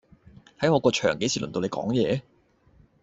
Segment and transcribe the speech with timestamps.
[0.59, 2.23] 喺我個場幾時輪到你講嘢